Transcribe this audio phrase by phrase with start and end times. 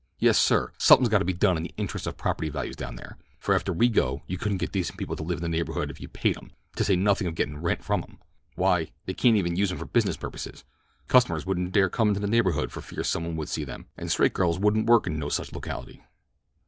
[0.17, 0.71] Yes, sir!
[0.79, 3.71] Somethin's got to be done in the interests of property values down there, for after
[3.71, 6.35] we go you couldn't get decent people to live in the neighborhood if you paid
[6.37, 9.85] 'em, to say nothin' of gettin' rent from 'em—why, they can't even use 'em for
[9.85, 10.63] business purposes!
[11.07, 14.09] Customers wouldn't dare come into the neighborhood for fear some one would see them, and
[14.11, 16.01] straight girls wouldn't work in no such locality.